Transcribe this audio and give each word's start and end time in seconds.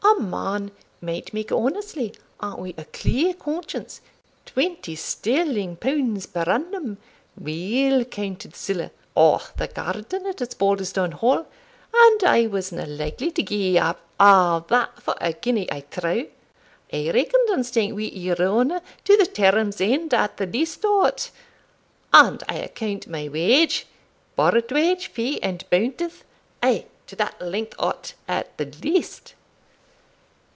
A 0.03 0.19
man 0.23 0.71
might 1.01 1.33
make 1.33 1.51
honestly, 1.51 2.13
and 2.41 2.57
wi' 2.61 2.73
a 2.77 2.85
clear 2.85 3.33
conscience, 3.33 4.01
twenty 4.45 4.95
sterling 4.95 5.77
pounds 5.77 6.25
per 6.27 6.41
annum, 6.43 6.97
weel 7.39 8.03
counted 8.05 8.55
siller, 8.55 8.91
o' 9.15 9.41
the 9.57 9.67
garden 9.67 10.25
at 10.27 10.41
Osbaldistone 10.41 11.13
Hall, 11.13 11.47
and 11.93 12.23
I 12.23 12.45
wasna 12.47 12.85
likely 12.85 13.31
to 13.31 13.41
gi'e 13.43 13.77
up 13.77 14.01
a' 14.19 14.63
that 14.67 15.01
for 15.01 15.15
a 15.19 15.33
guinea, 15.33 15.71
I 15.71 15.81
trow 15.81 16.27
I 16.93 17.09
reckoned 17.11 17.49
on 17.51 17.63
staying 17.63 17.91
wi' 17.95 18.11
your 18.13 18.39
honour 18.39 18.81
to 19.05 19.17
the 19.17 19.25
term's 19.25 19.79
end 19.79 20.13
at 20.13 20.37
the 20.37 20.45
least 20.45 20.83
o't; 20.83 21.31
and 22.13 22.43
I 22.49 22.55
account 22.55 23.07
my 23.07 23.27
wage, 23.29 23.87
board 24.35 24.71
wage, 24.71 25.07
fee 25.07 25.41
and 25.41 25.67
bountith, 25.71 26.23
ay, 26.61 26.85
to 27.07 27.15
that 27.15 27.41
length 27.41 27.75
o't 27.79 28.13
at 28.27 28.55
the 28.57 28.65
least." 28.83 29.35